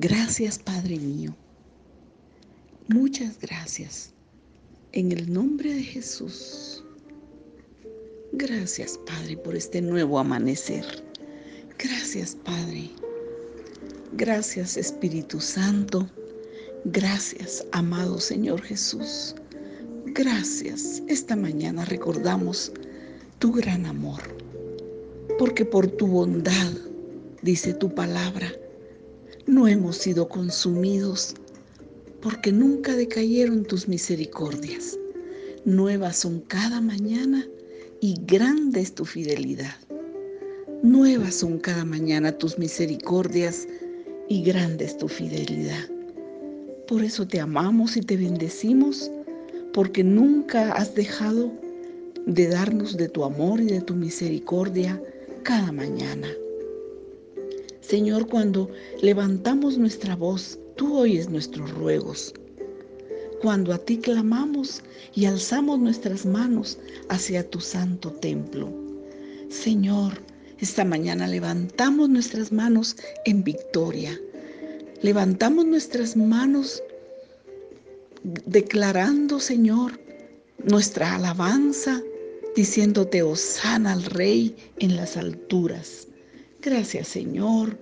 [0.00, 1.36] Gracias, Padre mío.
[2.88, 4.12] Muchas gracias.
[4.90, 6.82] En el nombre de Jesús.
[8.32, 10.84] Gracias, Padre, por este nuevo amanecer.
[11.78, 12.90] Gracias, Padre.
[14.14, 16.08] Gracias, Espíritu Santo.
[16.86, 19.36] Gracias, amado Señor Jesús.
[20.06, 21.04] Gracias.
[21.06, 22.72] Esta mañana recordamos
[23.38, 24.22] tu gran amor,
[25.38, 26.72] porque por tu bondad,
[27.42, 28.50] dice tu palabra,
[29.46, 31.34] no hemos sido consumidos
[32.22, 34.98] porque nunca decayeron tus misericordias.
[35.64, 37.46] Nuevas son cada mañana
[38.00, 39.76] y grande es tu fidelidad.
[40.82, 43.66] Nuevas son cada mañana tus misericordias
[44.28, 45.88] y grande es tu fidelidad.
[46.88, 49.10] Por eso te amamos y te bendecimos,
[49.72, 51.50] porque nunca has dejado
[52.26, 55.02] de darnos de tu amor y de tu misericordia
[55.42, 56.28] cada mañana.
[57.94, 58.68] Señor, cuando
[59.02, 62.34] levantamos nuestra voz, tú oyes nuestros ruegos.
[63.40, 64.82] Cuando a ti clamamos
[65.14, 66.76] y alzamos nuestras manos
[67.08, 68.68] hacia tu santo templo.
[69.48, 70.20] Señor,
[70.58, 72.96] esta mañana levantamos nuestras manos
[73.26, 74.20] en victoria.
[75.00, 76.82] Levantamos nuestras manos
[78.24, 80.00] declarando, Señor,
[80.64, 82.02] nuestra alabanza,
[82.56, 86.08] diciéndote, Osana al Rey en las alturas.
[86.64, 87.76] Gracias Señor,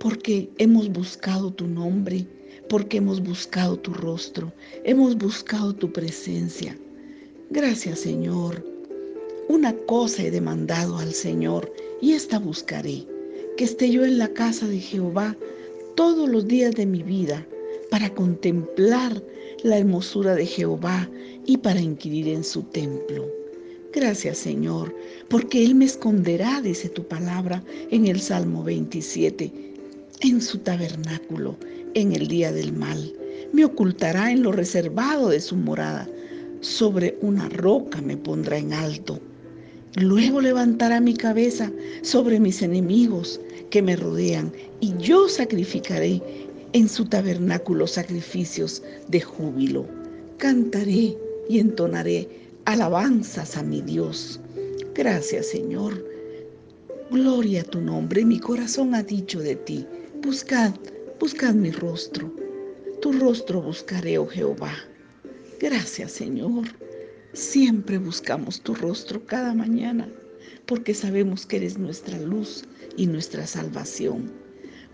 [0.00, 2.26] porque hemos buscado tu nombre,
[2.68, 6.76] porque hemos buscado tu rostro, hemos buscado tu presencia.
[7.50, 8.66] Gracias Señor.
[9.48, 13.06] Una cosa he demandado al Señor y esta buscaré,
[13.56, 15.36] que esté yo en la casa de Jehová
[15.94, 17.46] todos los días de mi vida
[17.92, 19.22] para contemplar
[19.62, 21.08] la hermosura de Jehová
[21.46, 23.45] y para inquirir en su templo.
[23.92, 24.94] Gracias Señor,
[25.28, 29.52] porque Él me esconderá, dice tu palabra en el Salmo 27,
[30.20, 31.56] en su tabernáculo,
[31.94, 33.12] en el día del mal.
[33.52, 36.08] Me ocultará en lo reservado de su morada.
[36.60, 39.20] Sobre una roca me pondrá en alto.
[39.94, 41.72] Luego levantará mi cabeza
[42.02, 43.40] sobre mis enemigos
[43.70, 46.20] que me rodean y yo sacrificaré
[46.74, 49.86] en su tabernáculo sacrificios de júbilo.
[50.36, 51.16] Cantaré
[51.48, 52.28] y entonaré
[52.66, 54.40] alabanzas a mi Dios.
[54.92, 56.04] Gracias Señor.
[57.12, 58.24] Gloria a tu nombre.
[58.24, 59.86] Mi corazón ha dicho de ti.
[60.20, 60.74] Buscad,
[61.20, 62.34] buscad mi rostro.
[63.00, 64.72] Tu rostro buscaré, oh Jehová.
[65.60, 66.64] Gracias Señor.
[67.34, 70.08] Siempre buscamos tu rostro cada mañana
[70.66, 72.64] porque sabemos que eres nuestra luz
[72.96, 74.32] y nuestra salvación.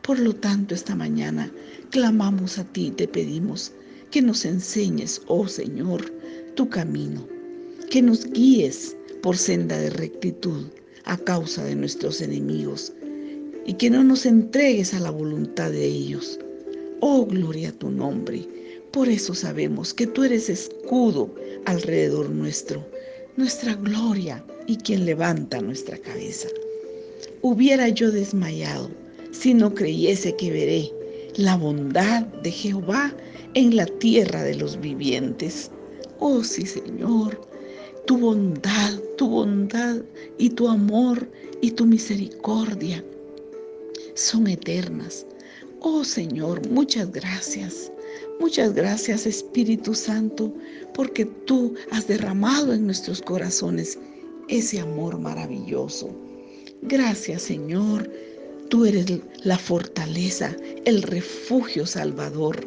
[0.03, 1.51] Por lo tanto, esta mañana
[1.91, 3.73] clamamos a ti y te pedimos
[4.11, 6.13] que nos enseñes, oh Señor,
[6.55, 7.27] tu camino
[7.91, 10.67] que nos guíes por senda de rectitud
[11.05, 12.93] a causa de nuestros enemigos
[13.67, 16.39] y que no nos entregues a la voluntad de ellos.
[17.01, 18.47] Oh, gloria a tu nombre.
[18.93, 21.35] Por eso sabemos que tú eres escudo
[21.65, 22.85] alrededor nuestro,
[23.37, 26.49] nuestra gloria y quien levanta nuestra cabeza.
[27.41, 28.91] Hubiera yo desmayado
[29.31, 30.93] si no creyese que veré
[31.37, 33.15] la bondad de Jehová
[33.55, 35.71] en la tierra de los vivientes.
[36.19, 37.41] Oh sí, Señor,
[38.07, 40.03] tu bondad, tu bondad
[40.39, 41.29] y tu amor
[41.61, 43.05] y tu misericordia
[44.15, 45.25] son eternas.
[45.81, 47.91] Oh Señor, muchas gracias.
[48.41, 50.53] Muchas gracias Espíritu Santo,
[50.95, 53.99] porque tú has derramado en nuestros corazones
[54.49, 56.11] ese amor maravilloso.
[56.83, 58.11] Gracias Señor,
[58.69, 59.07] tú eres
[59.45, 62.67] la fortaleza, el refugio salvador.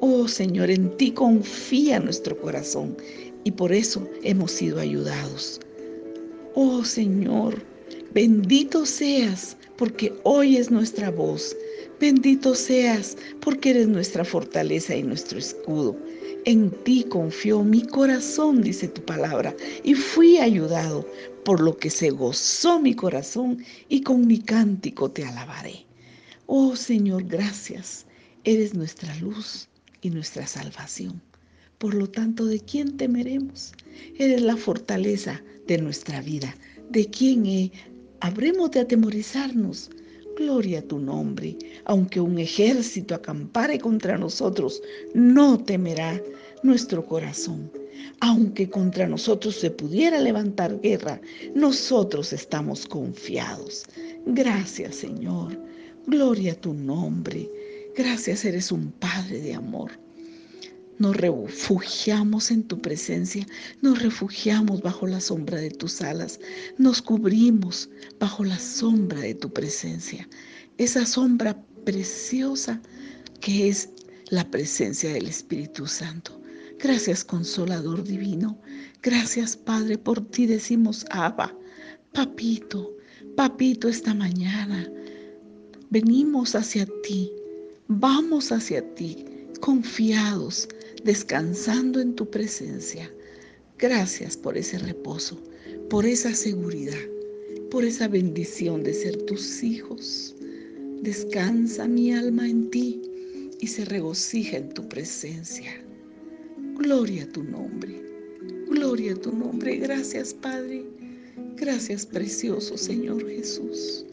[0.00, 2.96] Oh Señor, en ti confía nuestro corazón
[3.44, 5.60] y por eso hemos sido ayudados.
[6.54, 7.62] Oh Señor,
[8.12, 11.56] bendito seas porque oyes nuestra voz.
[12.00, 15.96] Bendito seas porque eres nuestra fortaleza y nuestro escudo.
[16.44, 21.06] En ti confió mi corazón, dice tu palabra, y fui ayudado,
[21.44, 25.84] por lo que se gozó mi corazón y con mi cántico te alabaré.
[26.46, 28.06] Oh Señor, gracias.
[28.44, 29.68] Eres nuestra luz
[30.00, 31.20] y nuestra salvación.
[31.80, 33.72] Por lo tanto, ¿de quién temeremos?
[34.18, 36.54] Eres la fortaleza de nuestra vida.
[36.90, 37.72] ¿De quién he?
[38.20, 39.88] habremos de atemorizarnos?
[40.36, 41.56] Gloria a tu nombre.
[41.86, 44.82] Aunque un ejército acampare contra nosotros,
[45.14, 46.22] no temerá
[46.62, 47.72] nuestro corazón.
[48.20, 51.18] Aunque contra nosotros se pudiera levantar guerra,
[51.54, 53.86] nosotros estamos confiados.
[54.26, 55.58] Gracias, Señor.
[56.06, 57.50] Gloria a tu nombre.
[57.96, 59.92] Gracias, eres un Padre de amor.
[61.00, 63.46] Nos refugiamos en tu presencia,
[63.80, 66.38] nos refugiamos bajo la sombra de tus alas,
[66.76, 67.88] nos cubrimos
[68.18, 70.28] bajo la sombra de tu presencia.
[70.76, 72.82] Esa sombra preciosa
[73.40, 73.88] que es
[74.28, 76.38] la presencia del Espíritu Santo.
[76.78, 78.60] Gracias, Consolador Divino.
[79.02, 81.56] Gracias, Padre, por ti decimos Abba,
[82.12, 82.94] Papito,
[83.36, 84.86] Papito, esta mañana.
[85.88, 87.32] Venimos hacia ti,
[87.88, 89.24] vamos hacia ti,
[89.60, 90.68] confiados,
[91.04, 93.10] descansando en tu presencia.
[93.78, 95.40] Gracias por ese reposo,
[95.88, 96.98] por esa seguridad,
[97.70, 100.34] por esa bendición de ser tus hijos.
[101.02, 103.00] Descansa mi alma en ti
[103.60, 105.72] y se regocija en tu presencia.
[106.78, 108.02] Gloria a tu nombre,
[108.68, 109.76] gloria a tu nombre.
[109.76, 110.84] Gracias Padre,
[111.56, 114.04] gracias precioso Señor Jesús.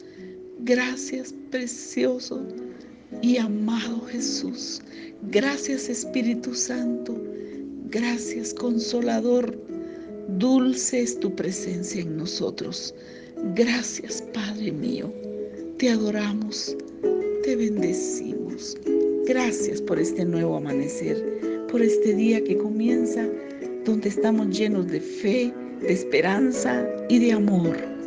[0.60, 2.46] Gracias precioso
[3.22, 4.80] y amado Jesús.
[5.30, 7.20] Gracias Espíritu Santo.
[7.90, 9.58] Gracias Consolador.
[10.38, 12.94] Dulce es tu presencia en nosotros.
[13.54, 15.12] Gracias Padre mío.
[15.78, 16.76] Te adoramos,
[17.44, 18.76] te bendecimos.
[19.26, 23.28] Gracias por este nuevo amanecer, por este día que comienza
[23.84, 27.97] donde estamos llenos de fe, de esperanza y de amor.